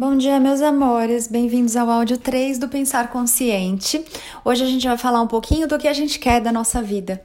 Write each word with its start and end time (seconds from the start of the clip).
Bom 0.00 0.16
dia, 0.16 0.38
meus 0.38 0.62
amores. 0.62 1.26
Bem-vindos 1.26 1.74
ao 1.74 1.90
áudio 1.90 2.16
3 2.18 2.56
do 2.56 2.68
Pensar 2.68 3.10
Consciente. 3.10 4.04
Hoje 4.44 4.62
a 4.62 4.66
gente 4.68 4.86
vai 4.86 4.96
falar 4.96 5.20
um 5.20 5.26
pouquinho 5.26 5.66
do 5.66 5.76
que 5.76 5.88
a 5.88 5.92
gente 5.92 6.20
quer 6.20 6.40
da 6.40 6.52
nossa 6.52 6.80
vida. 6.80 7.20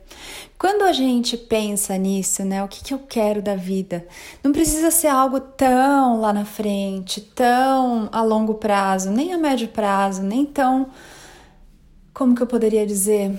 Quando 0.57 0.81
a 0.81 0.91
gente 0.91 1.37
pensa 1.37 1.95
nisso, 1.99 2.43
né, 2.43 2.63
o 2.63 2.67
que, 2.67 2.83
que 2.83 2.91
eu 2.91 2.97
quero 2.97 3.43
da 3.43 3.55
vida, 3.55 4.07
não 4.43 4.51
precisa 4.51 4.89
ser 4.89 5.09
algo 5.09 5.39
tão 5.39 6.19
lá 6.19 6.33
na 6.33 6.45
frente, 6.45 7.21
tão 7.21 8.09
a 8.11 8.23
longo 8.23 8.55
prazo, 8.55 9.11
nem 9.11 9.31
a 9.33 9.37
médio 9.37 9.67
prazo, 9.67 10.23
nem 10.23 10.43
tão. 10.43 10.87
Como 12.11 12.33
que 12.33 12.41
eu 12.41 12.47
poderia 12.47 12.87
dizer? 12.87 13.33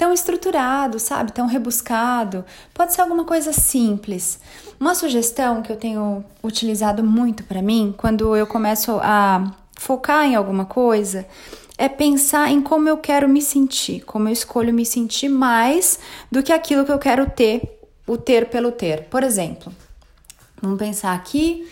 Tão 0.00 0.14
estruturado, 0.14 0.98
sabe? 0.98 1.30
Tão 1.30 1.46
rebuscado. 1.46 2.42
Pode 2.72 2.94
ser 2.94 3.02
alguma 3.02 3.22
coisa 3.22 3.52
simples. 3.52 4.40
Uma 4.80 4.94
sugestão 4.94 5.60
que 5.60 5.70
eu 5.70 5.76
tenho 5.76 6.24
utilizado 6.42 7.04
muito 7.04 7.44
para 7.44 7.60
mim, 7.60 7.94
quando 7.94 8.34
eu 8.34 8.46
começo 8.46 8.98
a 9.02 9.54
focar 9.74 10.24
em 10.24 10.34
alguma 10.34 10.64
coisa, 10.64 11.26
é 11.76 11.86
pensar 11.86 12.50
em 12.50 12.62
como 12.62 12.88
eu 12.88 12.96
quero 12.96 13.28
me 13.28 13.42
sentir, 13.42 14.00
como 14.06 14.26
eu 14.26 14.32
escolho 14.32 14.72
me 14.72 14.86
sentir 14.86 15.28
mais 15.28 15.98
do 16.32 16.42
que 16.42 16.50
aquilo 16.50 16.86
que 16.86 16.92
eu 16.92 16.98
quero 16.98 17.28
ter, 17.30 17.78
o 18.06 18.16
ter 18.16 18.48
pelo 18.48 18.72
ter. 18.72 19.02
Por 19.02 19.22
exemplo, 19.22 19.70
vamos 20.62 20.78
pensar 20.78 21.14
aqui 21.14 21.68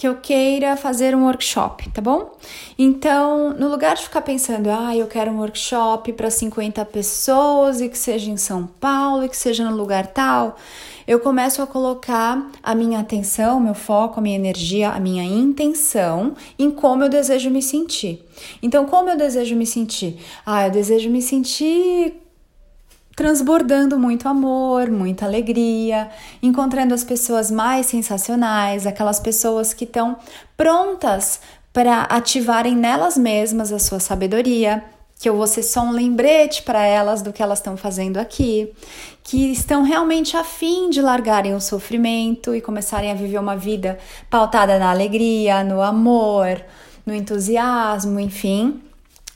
que 0.00 0.08
eu 0.08 0.14
queira 0.14 0.78
fazer 0.78 1.14
um 1.14 1.26
workshop, 1.26 1.90
tá 1.90 2.00
bom? 2.00 2.32
Então, 2.78 3.52
no 3.52 3.68
lugar 3.68 3.96
de 3.96 4.02
ficar 4.02 4.22
pensando, 4.22 4.70
ah, 4.70 4.96
eu 4.96 5.06
quero 5.06 5.30
um 5.30 5.36
workshop 5.40 6.14
para 6.14 6.30
50 6.30 6.82
pessoas 6.86 7.82
e 7.82 7.88
que 7.90 7.98
seja 7.98 8.30
em 8.30 8.38
São 8.38 8.66
Paulo 8.66 9.26
e 9.26 9.28
que 9.28 9.36
seja 9.36 9.62
no 9.62 9.76
lugar 9.76 10.06
tal, 10.06 10.56
eu 11.06 11.20
começo 11.20 11.60
a 11.60 11.66
colocar 11.66 12.50
a 12.62 12.74
minha 12.74 12.98
atenção, 12.98 13.60
meu 13.60 13.74
foco, 13.74 14.20
a 14.20 14.22
minha 14.22 14.36
energia, 14.36 14.88
a 14.88 14.98
minha 14.98 15.22
intenção 15.22 16.34
em 16.58 16.70
como 16.70 17.04
eu 17.04 17.10
desejo 17.10 17.50
me 17.50 17.60
sentir. 17.60 18.24
Então, 18.62 18.86
como 18.86 19.10
eu 19.10 19.18
desejo 19.18 19.54
me 19.54 19.66
sentir? 19.66 20.16
Ah, 20.46 20.66
eu 20.66 20.70
desejo 20.70 21.10
me 21.10 21.20
sentir 21.20 22.14
transbordando 23.20 23.98
muito 23.98 24.26
amor, 24.26 24.90
muita 24.90 25.26
alegria, 25.26 26.08
encontrando 26.42 26.94
as 26.94 27.04
pessoas 27.04 27.50
mais 27.50 27.84
sensacionais, 27.84 28.86
aquelas 28.86 29.20
pessoas 29.20 29.74
que 29.74 29.84
estão 29.84 30.16
prontas 30.56 31.38
para 31.70 32.04
ativarem 32.04 32.74
nelas 32.74 33.18
mesmas 33.18 33.74
a 33.74 33.78
sua 33.78 34.00
sabedoria, 34.00 34.82
que 35.18 35.28
eu 35.28 35.36
vou 35.36 35.46
ser 35.46 35.62
só 35.62 35.82
um 35.82 35.90
lembrete 35.90 36.62
para 36.62 36.82
elas 36.82 37.20
do 37.20 37.30
que 37.30 37.42
elas 37.42 37.58
estão 37.58 37.76
fazendo 37.76 38.16
aqui, 38.16 38.72
que 39.22 39.52
estão 39.52 39.82
realmente 39.82 40.34
afim 40.34 40.88
de 40.88 41.02
largarem 41.02 41.54
o 41.54 41.60
sofrimento 41.60 42.54
e 42.54 42.62
começarem 42.62 43.10
a 43.10 43.14
viver 43.14 43.38
uma 43.38 43.54
vida 43.54 43.98
pautada 44.30 44.78
na 44.78 44.90
alegria, 44.90 45.62
no 45.62 45.82
amor, 45.82 46.58
no 47.04 47.14
entusiasmo, 47.14 48.18
enfim. 48.18 48.80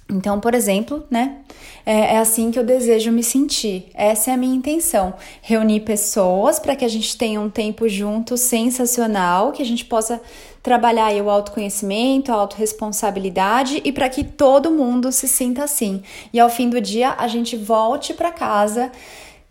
Então, 0.08 0.38
por 0.38 0.54
exemplo, 0.54 1.04
né? 1.10 1.38
É, 1.86 2.14
é, 2.14 2.18
assim 2.18 2.50
que 2.50 2.58
eu 2.58 2.64
desejo 2.64 3.10
me 3.10 3.22
sentir. 3.22 3.90
Essa 3.94 4.30
é 4.30 4.34
a 4.34 4.36
minha 4.36 4.54
intenção. 4.54 5.14
Reunir 5.42 5.80
pessoas 5.80 6.58
para 6.58 6.76
que 6.76 6.84
a 6.84 6.88
gente 6.88 7.16
tenha 7.16 7.40
um 7.40 7.50
tempo 7.50 7.88
junto 7.88 8.36
sensacional, 8.36 9.52
que 9.52 9.62
a 9.62 9.66
gente 9.66 9.84
possa 9.84 10.20
trabalhar 10.62 11.12
o 11.22 11.30
autoconhecimento, 11.30 12.32
a 12.32 12.36
autorresponsabilidade 12.36 13.82
e 13.84 13.92
para 13.92 14.08
que 14.08 14.24
todo 14.24 14.70
mundo 14.70 15.12
se 15.12 15.28
sinta 15.28 15.64
assim. 15.64 16.02
E 16.32 16.40
ao 16.40 16.48
fim 16.48 16.70
do 16.70 16.80
dia 16.80 17.14
a 17.18 17.28
gente 17.28 17.56
volte 17.56 18.14
para 18.14 18.32
casa 18.32 18.90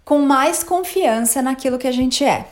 com 0.04 0.20
mais 0.20 0.64
confiança 0.64 1.42
naquilo 1.42 1.78
que 1.78 1.88
a 1.88 1.92
gente 1.92 2.24
é. 2.24 2.48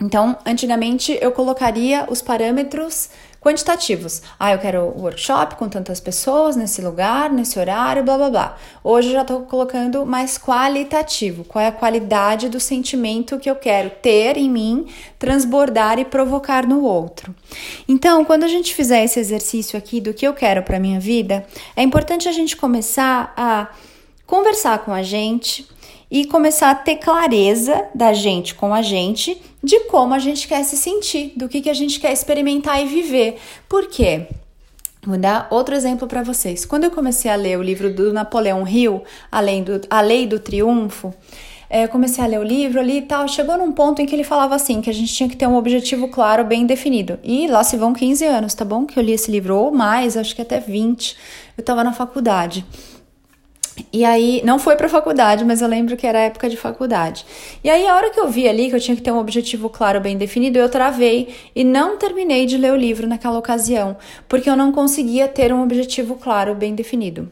Então, 0.00 0.36
antigamente 0.44 1.18
eu 1.20 1.32
colocaria 1.32 2.06
os 2.10 2.20
parâmetros 2.20 3.08
quantitativos. 3.40 4.22
Ah, 4.38 4.52
eu 4.52 4.58
quero 4.58 4.92
workshop 4.96 5.56
com 5.56 5.68
tantas 5.68 6.00
pessoas 6.00 6.56
nesse 6.56 6.82
lugar, 6.82 7.30
nesse 7.30 7.58
horário, 7.58 8.02
blá 8.02 8.16
blá 8.16 8.30
blá. 8.30 8.56
Hoje 8.82 9.08
eu 9.08 9.12
já 9.14 9.22
estou 9.22 9.42
colocando 9.42 10.04
mais 10.04 10.38
qualitativo. 10.38 11.44
Qual 11.44 11.64
é 11.64 11.68
a 11.68 11.72
qualidade 11.72 12.48
do 12.48 12.58
sentimento 12.58 13.38
que 13.38 13.48
eu 13.48 13.56
quero 13.56 13.90
ter 13.90 14.36
em 14.36 14.50
mim, 14.50 14.86
transbordar 15.18 15.98
e 15.98 16.04
provocar 16.04 16.66
no 16.66 16.82
outro. 16.82 17.34
Então, 17.88 18.24
quando 18.24 18.44
a 18.44 18.48
gente 18.48 18.74
fizer 18.74 19.04
esse 19.04 19.18
exercício 19.18 19.78
aqui 19.78 20.00
do 20.00 20.14
que 20.14 20.26
eu 20.26 20.34
quero 20.34 20.62
para 20.62 20.80
minha 20.80 21.00
vida, 21.00 21.46
é 21.74 21.82
importante 21.82 22.28
a 22.28 22.32
gente 22.32 22.56
começar 22.56 23.32
a 23.36 23.68
conversar 24.26 24.80
com 24.80 24.92
a 24.92 25.02
gente 25.02 25.66
e 26.10 26.24
começar 26.24 26.70
a 26.70 26.74
ter 26.74 26.96
clareza 26.96 27.84
da 27.94 28.12
gente 28.12 28.54
com 28.54 28.72
a 28.72 28.82
gente 28.82 29.40
de 29.62 29.80
como 29.86 30.14
a 30.14 30.18
gente 30.18 30.46
quer 30.46 30.62
se 30.64 30.76
sentir, 30.76 31.32
do 31.36 31.48
que, 31.48 31.60
que 31.60 31.70
a 31.70 31.74
gente 31.74 31.98
quer 31.98 32.12
experimentar 32.12 32.82
e 32.82 32.86
viver. 32.86 33.38
Por 33.68 33.88
quê? 33.88 34.26
Vou 35.04 35.18
dar 35.18 35.46
outro 35.50 35.74
exemplo 35.74 36.08
para 36.08 36.22
vocês. 36.22 36.64
Quando 36.64 36.84
eu 36.84 36.90
comecei 36.90 37.30
a 37.30 37.36
ler 37.36 37.58
o 37.58 37.62
livro 37.62 37.92
do 37.92 38.12
Napoleão 38.12 38.66
Hill, 38.66 39.02
Além 39.30 39.62
do, 39.62 39.80
A 39.88 40.00
Lei 40.00 40.26
do 40.26 40.40
Triunfo, 40.40 41.14
é, 41.68 41.86
comecei 41.86 42.22
a 42.22 42.26
ler 42.26 42.40
o 42.40 42.42
livro 42.42 42.80
ali 42.80 42.98
e 42.98 43.02
tal, 43.02 43.26
chegou 43.26 43.56
num 43.58 43.72
ponto 43.72 44.00
em 44.00 44.06
que 44.06 44.14
ele 44.14 44.24
falava 44.24 44.54
assim, 44.54 44.80
que 44.80 44.90
a 44.90 44.92
gente 44.92 45.12
tinha 45.12 45.28
que 45.28 45.36
ter 45.36 45.46
um 45.46 45.56
objetivo 45.56 46.08
claro, 46.08 46.44
bem 46.44 46.66
definido. 46.66 47.18
E 47.22 47.46
lá 47.48 47.64
se 47.64 47.76
vão 47.76 47.92
15 47.92 48.24
anos, 48.24 48.54
tá 48.54 48.64
bom? 48.64 48.84
Que 48.84 48.98
eu 48.98 49.02
li 49.02 49.12
esse 49.12 49.30
livro, 49.30 49.56
ou 49.56 49.72
mais, 49.72 50.16
acho 50.16 50.34
que 50.34 50.42
até 50.42 50.60
20. 50.60 51.16
Eu 51.56 51.62
estava 51.62 51.82
na 51.82 51.92
faculdade. 51.92 52.64
E 53.92 54.04
aí, 54.04 54.42
não 54.44 54.58
foi 54.58 54.76
para 54.76 54.88
faculdade, 54.88 55.44
mas 55.44 55.62
eu 55.62 55.68
lembro 55.68 55.96
que 55.96 56.06
era 56.06 56.18
época 56.18 56.48
de 56.48 56.56
faculdade. 56.56 57.24
E 57.62 57.70
aí, 57.70 57.86
a 57.86 57.94
hora 57.94 58.10
que 58.10 58.20
eu 58.20 58.28
vi 58.28 58.48
ali 58.48 58.68
que 58.68 58.76
eu 58.76 58.80
tinha 58.80 58.96
que 58.96 59.02
ter 59.02 59.12
um 59.12 59.18
objetivo 59.18 59.70
claro, 59.70 60.00
bem 60.00 60.16
definido, 60.16 60.58
eu 60.58 60.68
travei 60.68 61.34
e 61.54 61.64
não 61.64 61.96
terminei 61.96 62.46
de 62.46 62.58
ler 62.58 62.72
o 62.72 62.76
livro 62.76 63.06
naquela 63.06 63.38
ocasião, 63.38 63.96
porque 64.28 64.50
eu 64.50 64.56
não 64.56 64.72
conseguia 64.72 65.28
ter 65.28 65.52
um 65.52 65.62
objetivo 65.62 66.16
claro, 66.16 66.54
bem 66.54 66.74
definido. 66.74 67.28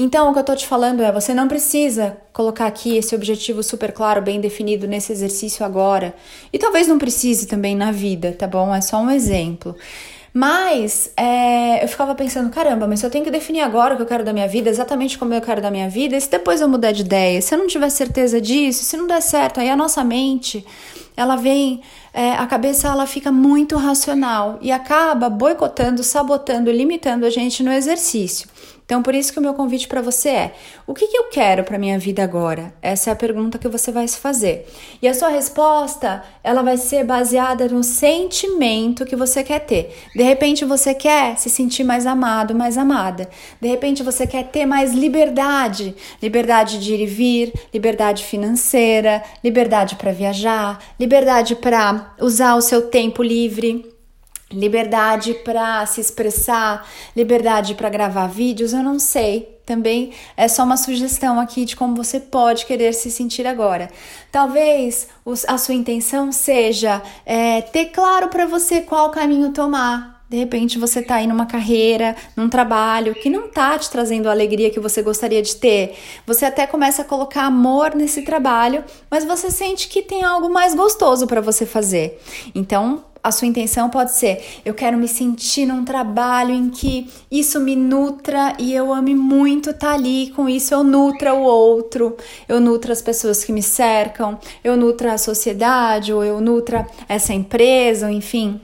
Então, 0.00 0.30
o 0.30 0.32
que 0.32 0.38
eu 0.38 0.44
tô 0.44 0.54
te 0.54 0.64
falando 0.64 1.02
é: 1.02 1.10
você 1.10 1.34
não 1.34 1.48
precisa 1.48 2.16
colocar 2.32 2.66
aqui 2.66 2.96
esse 2.96 3.16
objetivo 3.16 3.64
super 3.64 3.90
claro, 3.90 4.22
bem 4.22 4.40
definido 4.40 4.86
nesse 4.86 5.10
exercício 5.10 5.66
agora. 5.66 6.14
E 6.52 6.58
talvez 6.58 6.86
não 6.86 6.98
precise 6.98 7.48
também 7.48 7.74
na 7.74 7.90
vida, 7.90 8.32
tá 8.32 8.46
bom? 8.46 8.72
É 8.72 8.80
só 8.80 8.98
um 8.98 9.10
exemplo. 9.10 9.74
Mas 10.40 11.10
é, 11.16 11.82
eu 11.82 11.88
ficava 11.88 12.14
pensando, 12.14 12.48
caramba, 12.48 12.86
mas 12.86 13.00
se 13.00 13.06
eu 13.06 13.10
tenho 13.10 13.24
que 13.24 13.30
definir 13.30 13.60
agora 13.60 13.94
o 13.94 13.96
que 13.96 14.04
eu 14.04 14.06
quero 14.06 14.22
da 14.22 14.32
minha 14.32 14.46
vida, 14.46 14.70
exatamente 14.70 15.18
como 15.18 15.34
eu 15.34 15.40
quero 15.40 15.60
da 15.60 15.68
minha 15.68 15.88
vida, 15.88 16.16
e 16.16 16.20
se 16.20 16.30
depois 16.30 16.60
eu 16.60 16.68
mudar 16.68 16.92
de 16.92 17.00
ideia, 17.00 17.42
se 17.42 17.52
eu 17.52 17.58
não 17.58 17.66
tiver 17.66 17.90
certeza 17.90 18.40
disso, 18.40 18.84
se 18.84 18.96
não 18.96 19.08
der 19.08 19.20
certo, 19.20 19.58
aí 19.58 19.68
a 19.68 19.74
nossa 19.74 20.04
mente, 20.04 20.64
ela 21.16 21.34
vem, 21.34 21.80
é, 22.14 22.34
a 22.34 22.46
cabeça 22.46 22.86
ela 22.86 23.04
fica 23.04 23.32
muito 23.32 23.76
racional 23.76 24.60
e 24.62 24.70
acaba 24.70 25.28
boicotando, 25.28 26.04
sabotando, 26.04 26.70
limitando 26.70 27.26
a 27.26 27.30
gente 27.30 27.60
no 27.64 27.72
exercício. 27.72 28.48
Então, 28.88 29.02
por 29.02 29.14
isso 29.14 29.34
que 29.34 29.38
o 29.38 29.42
meu 29.42 29.52
convite 29.52 29.86
para 29.86 30.00
você 30.00 30.30
é: 30.30 30.54
o 30.86 30.94
que, 30.94 31.08
que 31.08 31.18
eu 31.18 31.24
quero 31.24 31.62
para 31.62 31.78
minha 31.78 31.98
vida 31.98 32.24
agora? 32.24 32.72
Essa 32.80 33.10
é 33.10 33.12
a 33.12 33.16
pergunta 33.16 33.58
que 33.58 33.68
você 33.68 33.92
vai 33.92 34.08
se 34.08 34.16
fazer. 34.16 34.66
E 35.02 35.06
a 35.06 35.12
sua 35.12 35.28
resposta, 35.28 36.24
ela 36.42 36.62
vai 36.62 36.78
ser 36.78 37.04
baseada 37.04 37.68
no 37.68 37.84
sentimento 37.84 39.04
que 39.04 39.14
você 39.14 39.44
quer 39.44 39.58
ter. 39.58 39.94
De 40.16 40.22
repente 40.22 40.64
você 40.64 40.94
quer 40.94 41.36
se 41.36 41.50
sentir 41.50 41.84
mais 41.84 42.06
amado, 42.06 42.54
mais 42.54 42.78
amada. 42.78 43.28
De 43.60 43.68
repente 43.68 44.02
você 44.02 44.26
quer 44.26 44.44
ter 44.44 44.64
mais 44.64 44.94
liberdade, 44.94 45.94
liberdade 46.22 46.78
de 46.78 46.94
ir 46.94 47.02
e 47.02 47.06
vir, 47.06 47.52
liberdade 47.74 48.24
financeira, 48.24 49.22
liberdade 49.44 49.96
para 49.96 50.12
viajar, 50.12 50.82
liberdade 50.98 51.54
para 51.56 52.14
usar 52.18 52.54
o 52.54 52.62
seu 52.62 52.88
tempo 52.88 53.22
livre 53.22 53.97
liberdade 54.50 55.34
para 55.44 55.84
se 55.86 56.00
expressar, 56.00 56.86
liberdade 57.16 57.74
para 57.74 57.88
gravar 57.88 58.26
vídeos, 58.26 58.72
eu 58.72 58.82
não 58.82 58.98
sei. 58.98 59.58
Também 59.66 60.12
é 60.34 60.48
só 60.48 60.64
uma 60.64 60.78
sugestão 60.78 61.38
aqui 61.38 61.66
de 61.66 61.76
como 61.76 61.94
você 61.94 62.18
pode 62.18 62.64
querer 62.64 62.94
se 62.94 63.10
sentir 63.10 63.46
agora. 63.46 63.90
Talvez 64.32 65.08
a 65.46 65.58
sua 65.58 65.74
intenção 65.74 66.32
seja 66.32 67.02
é, 67.26 67.60
ter 67.60 67.86
claro 67.86 68.28
para 68.28 68.46
você 68.46 68.80
qual 68.80 69.10
caminho 69.10 69.52
tomar. 69.52 70.18
De 70.28 70.36
repente 70.36 70.78
você 70.78 71.00
está 71.00 71.16
aí 71.16 71.26
numa 71.26 71.46
carreira, 71.46 72.14
num 72.36 72.50
trabalho 72.50 73.14
que 73.14 73.30
não 73.30 73.46
está 73.46 73.78
te 73.78 73.88
trazendo 73.90 74.28
a 74.28 74.30
alegria 74.30 74.70
que 74.70 74.78
você 74.78 75.00
gostaria 75.00 75.40
de 75.40 75.56
ter. 75.56 75.96
Você 76.26 76.44
até 76.44 76.66
começa 76.66 77.00
a 77.00 77.04
colocar 77.04 77.44
amor 77.44 77.94
nesse 77.94 78.22
trabalho, 78.22 78.84
mas 79.10 79.24
você 79.24 79.50
sente 79.50 79.88
que 79.88 80.02
tem 80.02 80.22
algo 80.22 80.50
mais 80.50 80.74
gostoso 80.74 81.26
para 81.26 81.40
você 81.40 81.64
fazer. 81.64 82.20
Então, 82.54 83.04
a 83.22 83.30
sua 83.30 83.48
intenção 83.48 83.88
pode 83.90 84.12
ser: 84.12 84.42
eu 84.64 84.74
quero 84.74 84.96
me 84.96 85.08
sentir 85.08 85.66
num 85.66 85.84
trabalho 85.84 86.52
em 86.52 86.70
que 86.70 87.08
isso 87.30 87.60
me 87.60 87.76
nutra 87.76 88.54
e 88.58 88.74
eu 88.74 88.92
ame 88.92 89.14
muito 89.14 89.70
estar 89.70 89.88
tá 89.88 89.94
ali, 89.94 90.30
com 90.34 90.48
isso 90.48 90.74
eu 90.74 90.82
nutra 90.82 91.34
o 91.34 91.42
outro, 91.42 92.16
eu 92.48 92.60
nutra 92.60 92.92
as 92.92 93.02
pessoas 93.02 93.44
que 93.44 93.52
me 93.52 93.62
cercam, 93.62 94.38
eu 94.62 94.76
nutra 94.76 95.14
a 95.14 95.18
sociedade, 95.18 96.12
ou 96.12 96.24
eu 96.24 96.40
nutra 96.40 96.86
essa 97.08 97.32
empresa, 97.32 98.06
ou 98.06 98.12
enfim. 98.12 98.60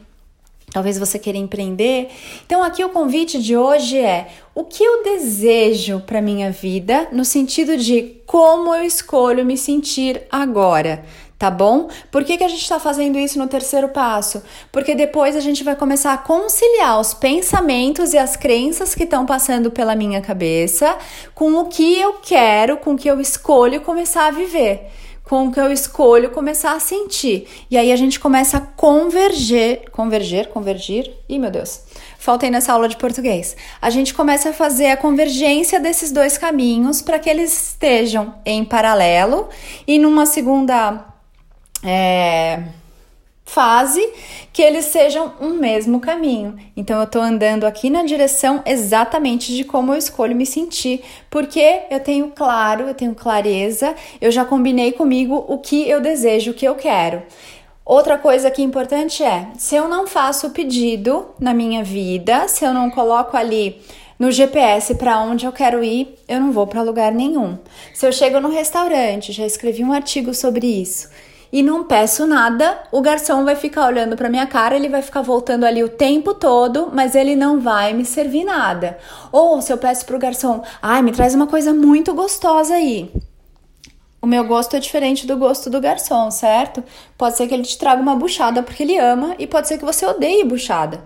Talvez 0.75 0.99
você 0.99 1.21
queira 1.21 1.39
empreender. 1.39 2.09
Então, 2.45 2.61
aqui 2.61 2.83
o 2.83 2.89
convite 2.89 3.41
de 3.41 3.57
hoje 3.57 3.97
é: 3.97 4.27
o 4.53 4.65
que 4.65 4.83
eu 4.83 5.05
desejo 5.05 6.01
para 6.01 6.21
minha 6.21 6.51
vida, 6.51 7.07
no 7.13 7.25
sentido 7.25 7.77
de 7.77 8.17
como 8.27 8.75
eu 8.75 8.83
escolho 8.83 9.45
me 9.45 9.57
sentir 9.57 10.23
agora 10.33 11.05
tá 11.45 11.51
bom? 11.51 11.89
Por 12.11 12.25
que, 12.25 12.39
que 12.39 12.45
a 12.45 12.49
gente 12.49 12.63
está 12.63 12.81
fazendo 12.81 13.19
isso 13.19 13.39
no 13.39 13.47
terceiro 13.47 13.89
passo? 13.91 14.43
Porque 14.73 14.95
depois 14.95 15.37
a 15.37 15.41
gente 15.41 15.63
vai 15.63 15.77
começar 15.77 16.15
a 16.15 16.17
conciliar 16.17 16.99
os 16.99 17.13
pensamentos 17.13 18.15
e 18.15 18.19
as 18.19 18.35
crenças 18.35 18.95
que 18.95 19.03
estão 19.05 19.27
passando 19.27 19.71
pela 19.71 19.95
minha 19.95 20.23
cabeça 20.23 20.97
com 21.35 21.53
o 21.57 21.67
que 21.67 22.01
eu 22.01 22.15
quero, 22.15 22.79
com 22.79 22.95
o 22.95 22.97
que 22.97 23.11
eu 23.11 23.21
escolho 23.21 23.83
começar 23.83 24.29
a 24.29 24.31
viver 24.31 24.91
com 25.25 25.47
o 25.47 25.51
que 25.51 25.59
eu 25.59 25.73
escolho 25.73 26.31
começar 26.31 26.73
a 26.73 26.81
sentir. 26.81 27.49
E 27.71 27.79
aí 27.79 27.91
a 27.91 27.97
gente 27.97 28.21
começa 28.21 28.59
a 28.59 28.61
converger, 28.61 29.91
converger, 29.91 30.49
convergir. 30.49 31.11
Ih, 31.27 31.39
meu 31.39 31.51
Deus. 31.51 31.81
Faltei 32.19 32.51
nessa 32.51 32.75
aula 32.75 32.89
de 32.89 32.99
português. 32.99 33.57
A 33.81 33.89
gente 33.89 34.13
começa 34.13 34.51
a 34.51 34.53
fazer 34.53 34.89
a 34.89 34.99
convergência 34.99 35.81
desses 35.81 36.13
dois 36.13 36.37
caminhos 36.37 37.01
para 37.01 37.19
que 37.19 37.31
eles 37.31 37.69
estejam 37.69 38.35
em 38.45 38.67
paralelo 38.67 39.49
e 39.87 39.99
numa 39.99 40.27
segunda 40.27 41.14
é, 41.85 42.63
fase 43.45 44.01
que 44.53 44.63
eles 44.63 44.87
sejam 44.87 45.35
um 45.41 45.51
mesmo 45.51 46.01
caminho. 46.01 46.57
Então 46.77 46.99
eu 47.01 47.07
tô 47.07 47.21
andando 47.21 47.65
aqui 47.65 47.91
na 47.91 48.03
direção 48.03 48.63
exatamente 48.65 49.55
de 49.55 49.65
como 49.65 49.93
eu 49.93 49.99
escolho 49.99 50.35
me 50.35 50.47
sentir, 50.47 51.03
porque 51.29 51.83
eu 51.91 52.01
tenho 52.01 52.33
claro, 52.35 52.85
eu 52.85 52.95
tenho 52.95 53.15
clareza, 53.15 53.95
eu 54.21 54.31
já 54.31 54.45
combinei 54.45 54.93
comigo 54.93 55.45
o 55.47 55.59
que 55.59 55.89
eu 55.89 56.01
desejo, 56.01 56.53
o 56.53 56.55
que 56.55 56.67
eu 56.67 56.75
quero. 56.75 57.23
Outra 57.85 58.17
coisa 58.17 58.51
que 58.51 58.63
é 58.63 58.65
importante 58.65 59.23
é, 59.23 59.49
se 59.59 59.77
eu 59.77 59.89
não 59.89 60.07
faço 60.07 60.47
o 60.47 60.51
pedido 60.51 61.27
na 61.39 61.53
minha 61.53 61.85
vida, 61.85 62.49
se 62.49 62.65
eu 62.65 62.73
não 62.73 62.91
coloco 62.91 63.37
ali 63.37 63.83
no 64.19 64.33
GPS 64.33 64.95
para 64.95 65.21
onde 65.21 65.45
eu 65.45 65.53
quero 65.53 65.85
ir, 65.85 66.19
eu 66.27 66.41
não 66.41 66.51
vou 66.51 66.67
para 66.67 66.81
lugar 66.81 67.13
nenhum. 67.13 67.59
Se 67.93 68.07
eu 68.07 68.13
chego 68.13 68.41
no 68.41 68.49
restaurante, 68.49 69.33
já 69.33 69.45
escrevi 69.45 69.85
um 69.85 69.93
artigo 69.93 70.33
sobre 70.33 70.67
isso 70.67 71.11
e 71.55 71.63
não 71.63 71.85
peço 71.85 72.27
nada, 72.27 72.83
o 72.91 73.01
garçom 73.01 73.45
vai 73.45 73.55
ficar 73.55 73.87
olhando 73.87 74.17
para 74.17 74.29
minha 74.29 74.45
cara, 74.45 74.75
ele 74.75 74.89
vai 74.89 75.01
ficar 75.01 75.23
voltando 75.23 75.63
ali 75.63 75.85
o 75.85 75.89
tempo 75.89 76.35
todo, 76.35 76.91
mas 76.93 77.15
ele 77.15 77.37
não 77.37 77.61
vai 77.61 77.93
me 77.93 78.05
servir 78.05 78.43
nada. 78.43 78.99
Ou 79.31 79.63
se 79.63 79.73
eu 79.73 79.79
peço 79.79 80.05
pro 80.05 80.19
garçom, 80.19 80.65
ai, 80.83 81.01
me 81.01 81.13
traz 81.13 81.33
uma 81.33 81.47
coisa 81.47 81.73
muito 81.73 82.13
gostosa 82.13 82.75
aí. 82.75 83.09
O 84.21 84.27
meu 84.27 84.43
gosto 84.43 84.75
é 84.75 84.81
diferente 84.81 85.29
do 85.29 85.37
gosto 85.37 85.71
do 85.71 85.81
garçom, 85.81 86.29
certo? 86.29 86.83
Pode 87.17 87.37
ser 87.37 87.47
que 87.47 87.55
ele 87.55 87.63
te 87.63 87.79
traga 87.79 88.03
uma 88.03 88.17
buchada 88.17 88.61
porque 88.61 88.83
ele 88.83 88.99
ama 88.99 89.37
e 89.39 89.47
pode 89.47 89.69
ser 89.69 89.79
que 89.79 89.85
você 89.85 90.05
odeie 90.05 90.43
buchada. 90.43 91.05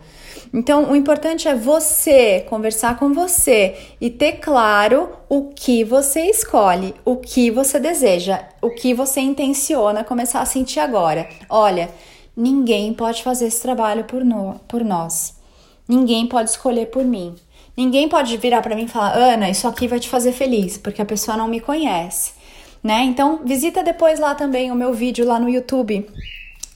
Então, 0.52 0.90
o 0.90 0.96
importante 0.96 1.46
é 1.46 1.54
você 1.54 2.40
conversar 2.48 2.98
com 2.98 3.12
você 3.12 3.76
e 4.00 4.08
ter 4.08 4.32
claro 4.38 5.10
o 5.28 5.50
que 5.54 5.84
você 5.84 6.22
escolhe, 6.22 6.94
o 7.04 7.16
que 7.16 7.50
você 7.50 7.78
deseja, 7.78 8.44
o 8.62 8.70
que 8.70 8.94
você 8.94 9.20
intenciona 9.20 10.04
começar 10.04 10.40
a 10.40 10.46
sentir 10.46 10.80
agora. 10.80 11.28
Olha, 11.48 11.90
ninguém 12.36 12.94
pode 12.94 13.22
fazer 13.22 13.46
esse 13.46 13.60
trabalho 13.60 14.04
por, 14.04 14.24
no, 14.24 14.54
por 14.66 14.82
nós. 14.82 15.36
Ninguém 15.86 16.26
pode 16.26 16.50
escolher 16.50 16.86
por 16.86 17.04
mim. 17.04 17.34
Ninguém 17.76 18.08
pode 18.08 18.36
virar 18.36 18.62
para 18.62 18.74
mim 18.74 18.84
e 18.84 18.88
falar: 18.88 19.16
"Ana, 19.16 19.48
isso 19.48 19.68
aqui 19.68 19.86
vai 19.86 20.00
te 20.00 20.08
fazer 20.08 20.32
feliz", 20.32 20.76
porque 20.76 21.00
a 21.00 21.06
pessoa 21.06 21.36
não 21.36 21.46
me 21.46 21.60
conhece, 21.60 22.32
né? 22.82 23.04
Então, 23.04 23.40
visita 23.44 23.82
depois 23.82 24.18
lá 24.18 24.34
também 24.34 24.70
o 24.72 24.74
meu 24.74 24.92
vídeo 24.92 25.24
lá 25.24 25.38
no 25.38 25.48
YouTube 25.48 26.04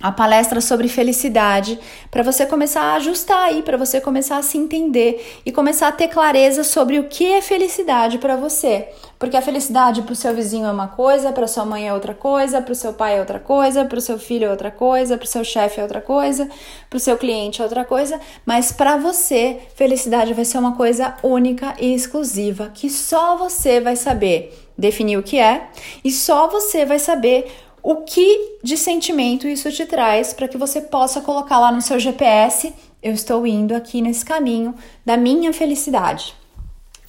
a 0.03 0.11
palestra 0.11 0.61
sobre 0.61 0.89
felicidade, 0.89 1.79
para 2.11 2.25
você 2.25 2.45
começar 2.45 2.83
a 2.83 2.95
ajustar 2.95 3.45
aí, 3.45 3.63
para 3.63 3.77
você 3.77 4.01
começar 4.01 4.37
a 4.39 4.43
se 4.43 4.59
entender 4.59 5.41
e 5.47 5.53
começar 5.53 5.89
a 5.89 5.93
ter 5.93 6.09
clareza 6.09 6.65
sobre 6.65 6.99
o 6.99 7.05
que 7.05 7.33
é 7.33 7.41
felicidade 7.41 8.19
para 8.19 8.37
você. 8.37 8.89
Porque 9.19 9.37
a 9.37 9.43
felicidade 9.43 10.03
para 10.03 10.13
o 10.13 10.17
seu 10.17 10.35
vizinho 10.35 10.67
é 10.67 10.73
uma 10.73 10.89
coisa, 10.89 11.31
para 11.31 11.47
sua 11.47 11.65
mãe 11.65 11.87
é 11.87 11.95
outra 11.95 12.13
coisa, 12.13 12.61
para 12.61 12.73
o 12.73 12.75
seu 12.75 12.93
pai 12.93 13.17
é 13.17 13.21
outra 13.21 13.39
coisa, 13.39 13.85
para 13.85 13.99
o 13.99 14.01
seu 14.01 14.19
filho 14.19 14.47
é 14.47 14.51
outra 14.51 14.71
coisa, 14.71 15.17
para 15.17 15.25
o 15.25 15.29
seu 15.29 15.45
chefe 15.45 15.79
é 15.79 15.83
outra 15.85 16.01
coisa, 16.01 16.49
para 16.91 16.97
o 16.97 17.01
seu 17.01 17.17
cliente 17.17 17.61
é 17.61 17.65
outra 17.65 17.85
coisa, 17.85 18.21
mas 18.45 18.73
para 18.73 18.97
você, 18.97 19.61
felicidade 19.77 20.35
vai 20.35 20.45
ser 20.45 20.59
uma 20.59 20.75
coisa 20.75 21.15
única 21.23 21.75
e 21.79 21.95
exclusiva 21.95 22.73
que 22.75 22.91
só 22.91 23.37
você 23.37 23.81
vai 23.81 23.95
saber 23.95 24.53
definir 24.77 25.17
o 25.17 25.23
que 25.23 25.39
é 25.39 25.69
e 26.03 26.11
só 26.11 26.49
você 26.49 26.85
vai 26.85 26.99
saber 26.99 27.47
o 27.83 27.97
que 27.97 28.59
de 28.63 28.77
sentimento 28.77 29.49
isso 29.49 29.71
te 29.73 29.85
traz 29.85 30.33
para 30.33 30.47
que 30.47 30.57
você 30.57 30.81
possa 30.81 31.21
colocar 31.21 31.59
lá 31.59 31.73
no 31.73 31.83
seu 31.83 31.99
GPS. 31.99 32.73
Eu 33.03 33.13
estou 33.13 33.47
indo 33.47 33.75
aqui 33.75 34.01
nesse 34.01 34.25
caminho 34.25 34.75
da 35.05 35.17
minha 35.17 35.53
felicidade. 35.53 36.35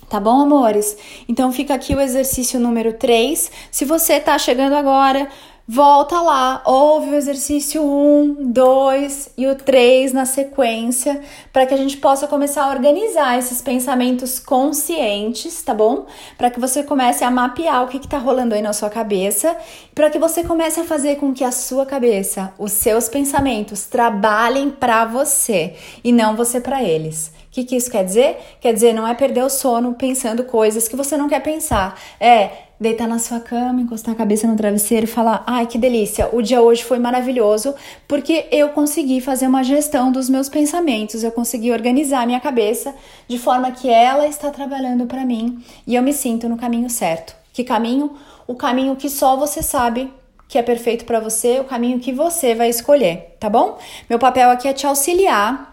Tá 0.09 0.19
bom, 0.19 0.41
amores? 0.41 0.97
Então 1.27 1.51
fica 1.51 1.73
aqui 1.73 1.95
o 1.95 2.01
exercício 2.01 2.59
número 2.59 2.93
3. 2.93 3.51
Se 3.71 3.85
você 3.85 4.19
tá 4.19 4.37
chegando 4.37 4.73
agora, 4.73 5.29
volta 5.67 6.19
lá, 6.19 6.61
ouve 6.65 7.11
o 7.11 7.15
exercício 7.15 7.81
1, 7.81 8.51
2 8.51 9.29
e 9.37 9.47
o 9.47 9.55
3 9.55 10.11
na 10.11 10.25
sequência, 10.25 11.21
para 11.53 11.65
que 11.65 11.73
a 11.73 11.77
gente 11.77 11.95
possa 11.97 12.27
começar 12.27 12.65
a 12.65 12.69
organizar 12.69 13.39
esses 13.39 13.61
pensamentos 13.61 14.39
conscientes, 14.39 15.61
tá 15.61 15.73
bom? 15.73 16.05
Para 16.37 16.51
que 16.51 16.59
você 16.59 16.83
comece 16.83 17.23
a 17.23 17.31
mapear 17.31 17.83
o 17.83 17.87
que 17.87 17.97
está 17.97 18.17
rolando 18.17 18.53
aí 18.53 18.61
na 18.61 18.73
sua 18.73 18.89
cabeça, 18.89 19.55
para 19.95 20.09
que 20.09 20.19
você 20.19 20.43
comece 20.43 20.81
a 20.81 20.83
fazer 20.83 21.15
com 21.15 21.33
que 21.33 21.45
a 21.45 21.51
sua 21.51 21.85
cabeça, 21.85 22.53
os 22.59 22.73
seus 22.73 23.07
pensamentos 23.07 23.85
trabalhem 23.85 24.69
para 24.69 25.05
você 25.05 25.75
e 26.03 26.11
não 26.11 26.35
você 26.35 26.59
para 26.59 26.83
eles. 26.83 27.31
O 27.47 27.53
que, 27.53 27.63
que 27.63 27.75
isso 27.75 27.89
quer 27.89 28.03
dizer? 28.03 28.37
Quer 28.59 28.73
dizer, 28.73 28.93
não 28.93 29.07
é 29.07 29.13
perder 29.13 29.43
o 29.43 29.49
sono 29.49 29.93
pensando 29.93 30.43
coisas 30.43 30.87
que 30.87 30.95
você 30.95 31.15
não 31.15 31.29
quer 31.29 31.39
pensar. 31.39 31.97
É 32.19 32.49
deitar 32.79 33.07
na 33.07 33.19
sua 33.19 33.39
cama, 33.39 33.81
encostar 33.81 34.13
a 34.13 34.17
cabeça 34.17 34.47
no 34.47 34.55
travesseiro 34.55 35.05
e 35.05 35.07
falar: 35.07 35.43
ai 35.47 35.65
que 35.67 35.77
delícia, 35.77 36.29
o 36.33 36.41
dia 36.41 36.61
hoje 36.61 36.83
foi 36.83 36.99
maravilhoso 36.99 37.73
porque 38.07 38.47
eu 38.51 38.69
consegui 38.69 39.21
fazer 39.21 39.47
uma 39.47 39.63
gestão 39.63 40.11
dos 40.11 40.29
meus 40.29 40.49
pensamentos, 40.49 41.23
eu 41.23 41.31
consegui 41.31 41.71
organizar 41.71 42.21
a 42.21 42.25
minha 42.25 42.39
cabeça 42.39 42.93
de 43.27 43.37
forma 43.37 43.71
que 43.71 43.89
ela 43.89 44.27
está 44.27 44.49
trabalhando 44.49 45.05
para 45.05 45.25
mim 45.25 45.63
e 45.87 45.95
eu 45.95 46.03
me 46.03 46.13
sinto 46.13 46.49
no 46.49 46.57
caminho 46.57 46.89
certo. 46.89 47.35
Que 47.53 47.63
caminho? 47.63 48.13
O 48.47 48.55
caminho 48.55 48.95
que 48.95 49.09
só 49.09 49.37
você 49.37 49.61
sabe 49.61 50.11
que 50.47 50.57
é 50.57 50.61
perfeito 50.61 51.05
para 51.05 51.19
você, 51.19 51.59
o 51.59 51.63
caminho 51.63 51.99
que 51.99 52.11
você 52.11 52.53
vai 52.53 52.69
escolher, 52.69 53.35
tá 53.39 53.49
bom? 53.49 53.77
Meu 54.09 54.19
papel 54.19 54.49
aqui 54.49 54.67
é 54.67 54.73
te 54.73 54.85
auxiliar 54.85 55.72